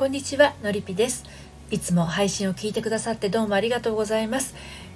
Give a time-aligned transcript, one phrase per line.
[0.00, 1.26] こんにちはのりぴです。
[1.70, 4.54] いつも配信を聞いてくださってどうもありがとうございます。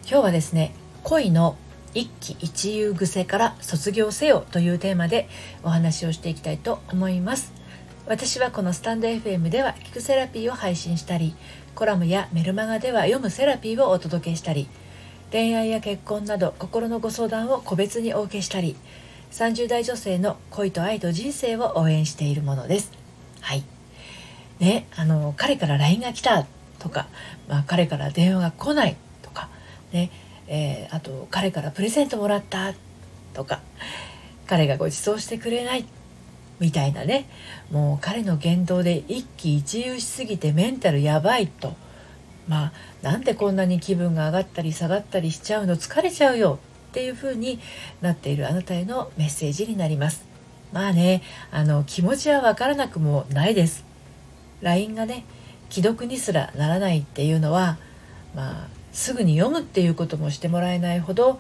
[0.09, 0.73] 今日はですね
[1.03, 1.59] 恋の
[1.93, 5.29] 一喜一憂癖から卒業せよというテーマで
[5.63, 7.53] お話をしていきたいと思います。
[8.07, 11.37] 私はこのスタンド FM では聞くセラピーを配信したり
[11.75, 14.69] コラムやメルマガでは読むセラピーをお届けしたり
[15.31, 18.75] 恋愛や結婚など心のご相談を個別にお受けしたり
[19.33, 22.91] 30代女性の恋と愛と人生を応援しているものです。
[23.43, 23.74] はい。
[24.61, 26.47] ねあの彼から LINE が来た
[26.79, 27.09] とか、
[27.49, 29.49] まあ、彼から電話が来ないとか
[29.93, 30.11] ね
[30.47, 32.75] えー、あと彼からプレゼントもらった
[33.33, 33.63] とか
[34.47, 35.87] 彼がご馳走してくれない
[36.61, 37.27] みたいなね
[37.71, 41.75] もう彼の言動で一喜一憂しすぎてメンタルやばいと。
[42.47, 45.77] まあなんでこんなに気分が上がったり下がったりしちゃうの？
[45.77, 46.59] 疲れちゃうよ
[46.91, 47.59] っていう風に
[48.03, 50.27] なっているあなたへのメッセージになります。
[50.73, 53.87] まあねあの気持ちはわからなくもないです。
[54.65, 55.25] LINE がね
[55.71, 57.79] 既読にすらならないっていうのは
[58.35, 61.39] まあすぐに読むっていうこともしてもらえないほど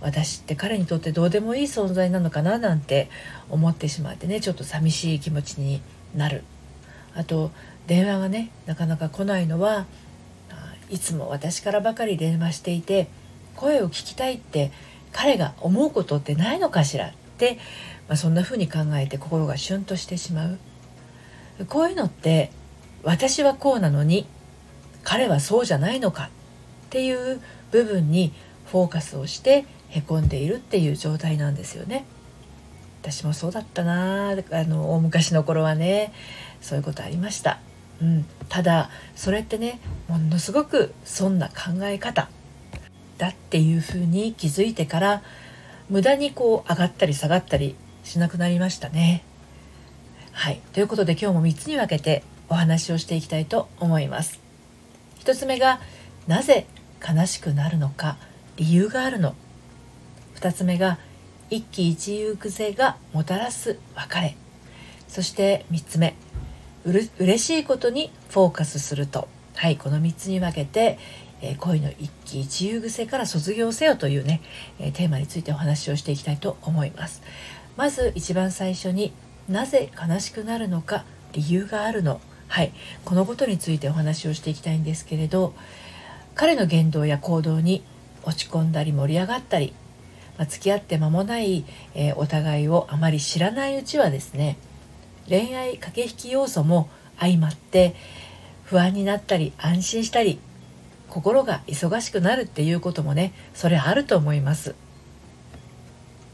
[0.00, 3.08] 私って彼にとってどうでもいい存在なのかななんて
[3.50, 5.80] 思ってしまってねちょっと寂しい気持ちに
[6.16, 6.42] なる。
[7.14, 7.50] あと
[7.86, 9.86] 電話がねなかなか来ないのは
[10.90, 13.08] いつも私からばかり電話していて
[13.56, 14.70] 声を聞きたいって
[15.12, 17.58] 彼が思うことってないのかしらって、
[18.08, 20.58] まあ、そんな風に考えて心がシュンとしてしまう。
[21.68, 22.50] こういうのって
[23.02, 24.26] 私はこうなのに
[25.02, 26.28] 彼はそうじゃないのかっ
[26.90, 28.32] ていう部分に
[28.66, 32.04] フォーカスをしてへこんでいるっていう状態なんですよね。
[33.02, 36.12] 私もそうだったなあの大昔の頃はね
[36.60, 37.58] そういうことありました。
[38.00, 42.28] うん、ただそれってねものすごくそんな考え方
[43.18, 45.22] だっていうふうに気づいてから
[45.90, 49.24] 無駄にこう上がったり下がったりしなくなりましたね。
[50.32, 52.22] はいということで今日も3つに分けて
[52.52, 54.38] お話をしていきたいと思います。
[55.20, 55.80] 1つ目が
[56.26, 56.66] なぜ
[57.02, 58.18] 悲しくなるのか
[58.56, 59.34] 理由があるの。
[60.34, 60.98] 2つ目が
[61.48, 64.36] 一喜一憂癖がもたらす別れ。
[65.08, 66.14] そして3つ目
[66.84, 69.28] うれ嬉しいことにフォーカスすると。
[69.54, 70.98] はいこの3つに分けて、
[71.40, 74.42] え、恋の一喜一憂癖から卒業せよというね、
[74.78, 77.22] え、テーマについてお話をしていきたいと思います。
[77.78, 79.14] まず一番最初に
[79.48, 82.20] なぜ悲しくなるのか理由があるの。
[82.52, 82.72] はい。
[83.06, 85.54] このことについてお話をしていきたいんですけれど
[86.34, 87.82] 彼の言動や行動に
[88.24, 89.72] 落ち込んだり盛り上がったり、
[90.36, 91.64] まあ、付き合って間もない、
[91.94, 94.58] えー、お互いをあまり知らないうちはですね
[95.30, 97.94] 恋愛駆け引き要素も相まって
[98.64, 100.38] 不安になったり安心したり
[101.08, 104.74] 心が忙しくなるっていうこともねそれあると思います。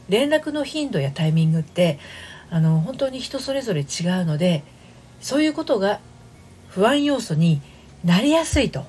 [0.09, 1.97] 連絡の頻度やタイミングって
[2.49, 4.63] あの本当に人それぞれ違うので
[5.21, 6.01] そういうことが
[6.69, 7.61] 不安要素に
[8.03, 8.79] なりやすいと。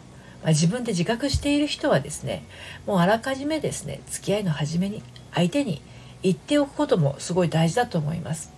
[0.42, 2.44] まあ、自分で自覚している人はですね
[2.86, 5.02] もうあらかじめですね付き合いの初めに
[5.34, 5.82] 相手に
[6.22, 8.52] 言っておくこともすごい大事だと思います。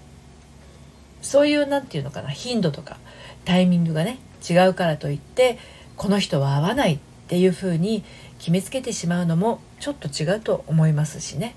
[1.22, 2.98] そういう何て言うのかな頻度とか
[3.44, 4.18] タイミングがね
[4.48, 5.58] 違うからといって
[5.96, 8.04] この人は合わないっていうふうに
[8.38, 11.54] 決めつけてしまうのもちょっと違うと思いますしね。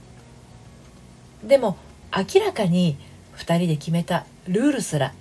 [1.43, 1.77] でも
[2.15, 2.97] 明らかに
[3.37, 5.13] 2人で決めたルールすら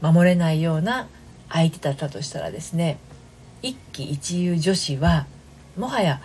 [0.00, 1.08] 守れないような
[1.48, 2.98] 相手だったとしたらですね
[3.62, 5.26] 一喜一憂女子は
[5.76, 6.20] もはや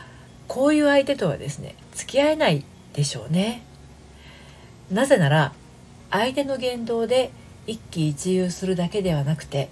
[0.48, 2.64] こういう相手とはですね付き合えない
[2.94, 3.64] でしょうね。
[4.92, 5.54] なぜなら
[6.10, 7.32] 相手の言動で
[7.68, 9.70] 一喜一憂するだけではなくて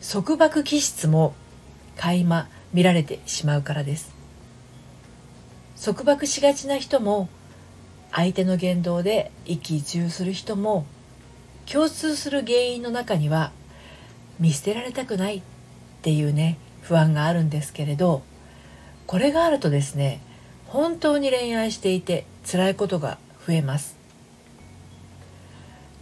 [0.00, 1.34] 束縛気質も
[1.96, 4.12] 垣間見られてしまうからです。
[5.82, 7.28] 束縛しがちな人も
[8.12, 10.84] 相手の言動で一喜一憂する人も
[11.70, 13.52] 共通する原因の中には
[14.40, 15.42] 見捨てられたくないっ
[16.02, 18.22] ていうね不安があるんですけれど
[19.06, 20.20] これがあるとですね
[20.66, 23.96] 本当に恋愛していて辛いことが増えます。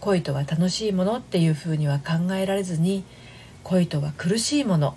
[0.00, 3.04] 恋とは楽しいものっていうふうには考えられずに
[3.64, 4.96] 恋とは苦しいもの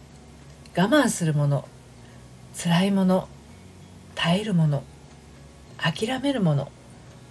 [0.78, 1.68] 我慢するもの
[2.56, 3.28] 辛いもの
[4.14, 4.84] 耐えるもの
[5.78, 6.72] 諦めるもの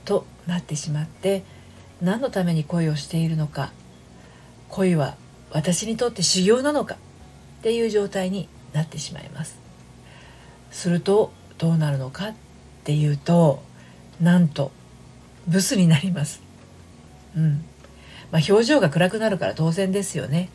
[0.05, 1.45] となってしまって
[2.03, 3.73] 何のために恋をしているのか
[4.69, 5.17] 恋は
[5.53, 6.95] 私にとって修行なのか？
[6.95, 6.99] っ
[7.63, 9.59] ていう状態になってしまいます。
[10.71, 12.35] するとどうなるのかっ
[12.85, 13.63] ていうと
[14.21, 14.71] なんと
[15.47, 16.43] ブスになります。
[17.37, 17.65] うん。
[18.31, 20.49] まあ表情が暗くなるから当然ですよね。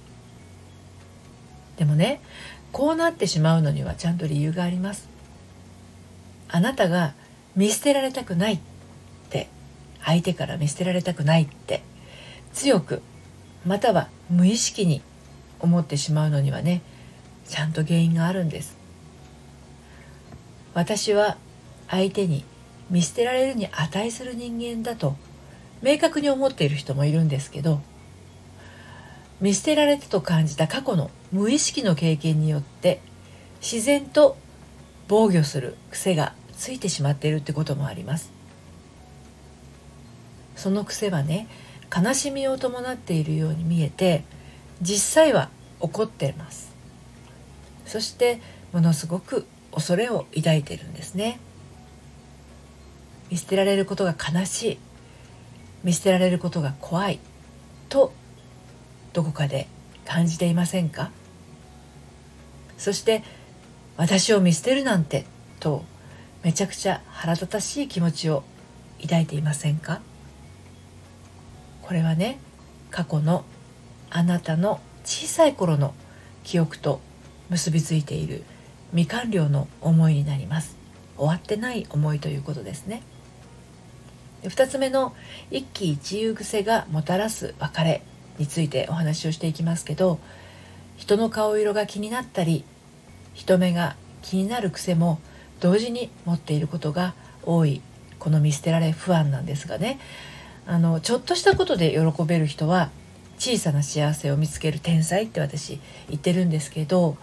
[1.77, 2.21] でもね
[2.71, 5.09] こうなってしまうのにはちゃんと理由があります。
[6.47, 7.13] あなたが
[7.55, 8.59] 見捨てられたくないっ
[9.29, 9.49] て
[10.03, 11.83] 相手から見捨てられたくないって
[12.53, 13.01] 強く
[13.65, 15.01] または無意識に
[15.59, 16.81] 思ってしまうのにはね
[17.47, 18.77] ちゃんと原因があるんです。
[20.73, 21.37] 私は
[21.87, 22.43] 相手に
[22.89, 25.15] 見捨てられるに値する人間だと
[25.81, 27.81] 明確に思っている人もいるんですけど
[29.39, 33.01] 見捨てられたと感じた過去の無意識の経験によって
[33.61, 34.37] 自然と
[35.07, 38.31] 防御する癖がついてしまっているってこともあります。
[40.55, 41.47] その癖はね
[41.93, 44.23] 悲しみを伴っているように見えて
[44.81, 45.49] 実際は
[45.79, 46.73] 怒っています。
[47.85, 48.39] そして
[48.71, 51.39] ものすごく恐れを抱いているんですね。
[53.29, 54.77] 見捨てられることが悲しい。
[55.83, 57.19] 見捨てられることが怖い。
[57.89, 58.13] と
[59.13, 59.67] どこかで
[60.05, 61.11] 感じていませんか？
[62.77, 63.23] そして
[63.97, 65.25] 私を見捨てるなんて
[65.59, 65.85] と
[66.43, 68.43] めちゃくちゃ腹立たしい気持ちを
[69.01, 70.01] 抱いていませんか？
[71.85, 72.39] これはね
[72.89, 73.45] 過去の
[74.09, 75.93] あなたの小さい頃の
[76.43, 76.99] 記憶と
[77.49, 78.43] 結びついている
[78.91, 80.77] 未完了の思いになります。
[81.17, 83.03] 終わってない思いということですね。
[84.43, 85.13] 2つ目の
[85.51, 88.03] 一喜一憂癖がもたらす別れ
[88.37, 90.19] についてお話をしていきますけど
[90.97, 92.63] 人の顔色が気になったり
[93.33, 95.19] 人目が気になる癖も
[95.61, 97.81] 同時に持っていることが多い
[98.19, 99.99] この見捨てられ不安なんですがね。
[100.67, 102.89] あのちょっとしたことで喜べる人は
[103.37, 105.79] 小さな幸せを見つける天才って私
[106.09, 107.17] 言ってるんですけど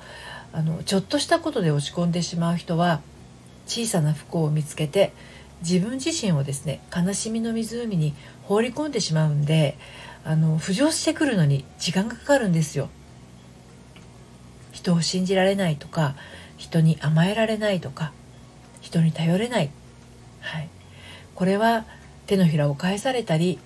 [0.53, 3.01] あのちょっとしたことで落ち込んでしまう人は
[3.67, 5.13] 小さな不幸を見つけて
[5.63, 9.77] 自分自身をですね悲しみの湖に放り込んでしまうんで
[10.25, 12.89] あの浮上してくるのに時間がかかるんですよ。
[14.73, 16.17] 人を信じられないとか
[16.57, 18.13] 人に甘えられないとか
[18.81, 19.71] 人に頼れない、
[20.41, 20.69] はい、
[21.35, 21.85] これは
[22.33, 23.59] 手のひらを返されたり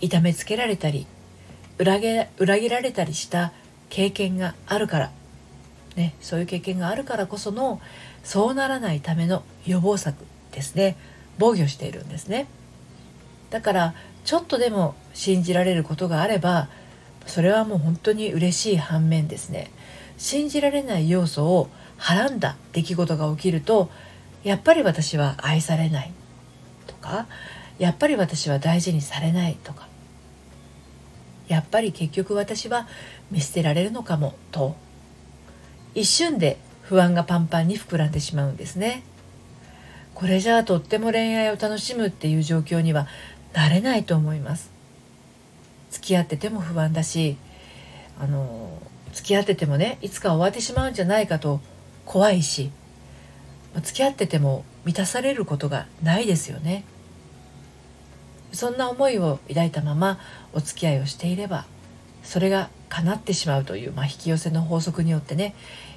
[0.00, 1.06] 痛めつけられたり
[1.78, 3.52] 裏切裏切られたりした
[3.88, 5.12] 経験があるから、
[5.94, 7.80] ね、そういう経験があるからこその
[8.24, 10.16] そうならないための予防策
[10.50, 10.96] ですね。
[11.38, 12.46] 防御しているんですね。
[13.50, 13.94] だから
[14.24, 16.68] ちょっとでも信じられることがあれば
[17.26, 19.70] それはもう本当に嬉しい反面ですね。
[20.18, 23.88] 信じられない要素をはらんだ出来事が起きると
[24.42, 26.12] やっぱり私は愛されない
[26.88, 27.26] とか
[27.78, 29.88] やっぱり私は大事にされないとか。
[31.48, 32.88] やっぱり結局私は
[33.30, 34.76] 見捨てられるのかもと。
[35.94, 39.02] 一瞬で不安がパンパンに膨らんでしまうんですね。
[40.14, 43.06] これじゃあとっても恋愛を楽しむっていう状況には
[43.52, 44.70] なれないと思います。
[45.90, 47.36] 付き合ってても不安だし
[48.20, 48.78] あの
[49.12, 51.60] 付き合っててもねいつか終わってしまうんじゃないかと
[52.04, 52.70] 怖いし。
[53.82, 56.84] 付き合ってても満たされることがないですよね。
[58.54, 60.18] そんな思いを抱いたまま
[60.52, 61.66] お付き合いをしていれば
[62.22, 65.54] それが叶ってしまうという、まあ、引き寄せの法則によってね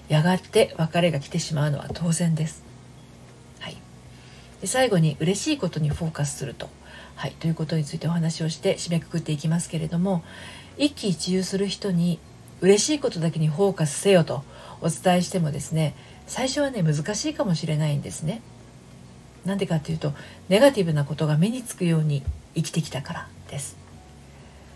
[0.10, 2.64] やがて別れが来てしまうのは当然です。
[3.60, 3.78] はい、
[4.62, 6.70] で最後に嬉しいことにフォーカスすると、
[7.16, 10.24] はい、ということについてお話をして締めくくっていきますけれども
[10.78, 12.20] 一喜一憂する人に
[12.62, 14.44] 嬉しいことだけにフォーカスせよと
[14.82, 15.94] お伝えしてもですね
[16.26, 18.42] 最初はね難しいかもしれないんですね。
[19.46, 20.14] なんでかっていうと
[20.50, 22.24] ネガティブなことが目につくように
[22.58, 23.78] 生きてきたからです。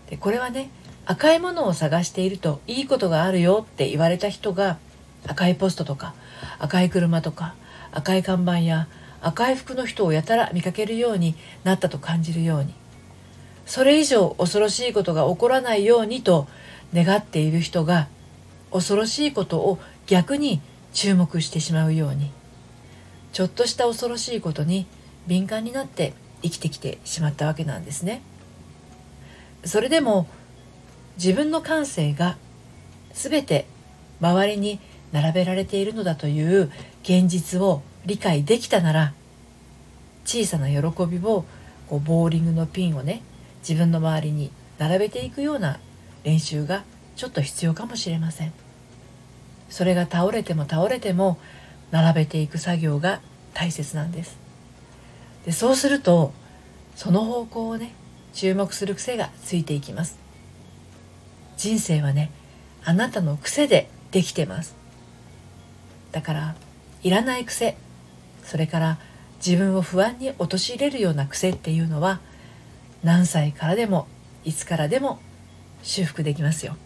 [0.08, 0.70] でこれはね
[1.04, 4.78] 赤いものを探しているといいことがあるよって言われた人が
[5.26, 6.14] 赤いポストとか
[6.58, 7.54] 赤い車とか
[7.90, 8.88] 赤い看板や
[9.20, 11.34] 赤い服の人をやたら見かけるように
[11.64, 12.74] なったと感じるように
[13.66, 16.46] それ以上恐ろしいことが起こらないようにと
[16.94, 18.08] 願っている人が
[18.72, 20.60] 恐ろしいことを逆に
[20.92, 22.30] 注目してしまうように
[23.32, 24.86] ちょっとした恐ろしいことに
[25.26, 26.12] 敏感になって
[26.42, 28.22] 生きてきてしまったわけなんですね。
[29.64, 30.26] それでも
[31.16, 32.36] 自分の感性が
[33.12, 33.66] 全て
[34.20, 34.80] 周りに
[35.12, 36.70] 並べられているのだという
[37.02, 39.12] 現実を理解できたなら
[40.24, 41.44] 小さな喜びを
[41.88, 43.22] こうボーリングのピンをね
[43.60, 45.78] 自分の周りに並べていくような
[46.24, 46.84] 練習が
[47.16, 48.52] ちょっと必要かもしれません
[49.68, 51.38] それが倒れても倒れても
[51.90, 53.20] 並べていく作業が
[53.54, 54.41] 大切なんです
[55.44, 56.32] でそうすると
[56.94, 57.92] その方向をね
[58.32, 60.18] 注目する癖がついていきます。
[61.56, 62.30] 人生はね
[62.84, 64.74] あなたの癖でできてます。
[66.12, 66.54] だから
[67.02, 67.76] いらない癖
[68.44, 68.98] それから
[69.44, 72.20] 自分を不安に陥れるような癖っていうのは
[73.02, 74.06] 何歳からでも
[74.44, 75.18] いつからでも
[75.82, 76.76] 修復できますよ。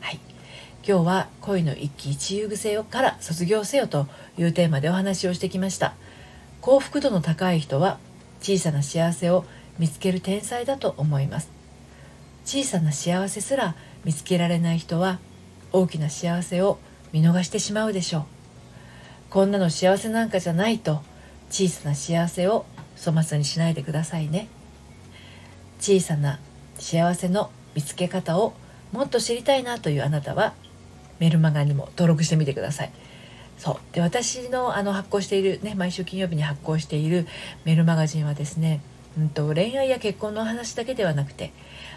[0.00, 0.18] はい。
[0.86, 5.94] 今日は恋の一喜一憂癖から卒業せよというテーマでお話をしてきました。
[6.64, 7.98] 幸福度の高い人は
[8.40, 9.44] 小さな幸せを
[9.78, 11.50] 見つける天才だと思います。
[12.46, 13.74] 小さな幸せすら
[14.06, 15.18] 見つけられない人は
[15.72, 16.78] 大きな幸せを
[17.12, 18.24] 見逃してしまうでしょう。
[19.28, 21.02] こんなの幸せなんかじゃないと
[21.50, 22.64] 小さな幸せを
[22.96, 24.48] 粗末にしないでくださいね。
[25.80, 26.40] 小さな
[26.78, 28.54] 幸せの見つけ方を
[28.90, 30.54] もっと知りたいなというあなたは
[31.18, 32.92] メルマガにも登録してみてください。
[33.58, 33.94] そう。
[33.94, 37.26] で私のあの発行しているね毎週金曜日に発行している
[37.64, 38.80] メールマガジンはですね
[39.16, 41.52] うんと、恋愛や結婚の話だけではなくて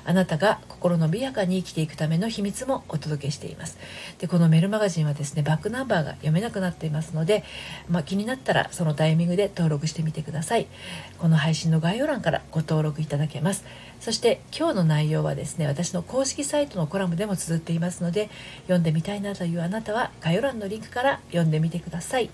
[0.08, 3.78] あなたが心のびやかに生きていくための秘密もお届けしています。
[4.20, 7.44] でこのメルマガジンはですねバックナンバーが読めなくなっていますので、
[7.90, 10.68] まあ、気になったらそのタイミングで登録してみてください。
[11.20, 13.66] この配信の概要欄からご登録いただけます。
[14.00, 18.30] そして今日の内容はですね私の公式サイトのコラムでも綴っていますので
[18.62, 22.30] 読んでみたいなというあなたは概要欄のリンクから読んでみてください。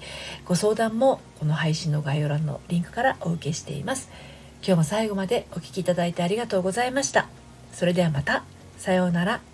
[0.46, 4.10] ご相談もこの配信の概要欄のリンクからお受けしています。
[4.66, 7.28] 今日も最後までお聴きいただいてありがとうございました。
[7.74, 8.46] それではまた。
[8.78, 9.53] さようなら。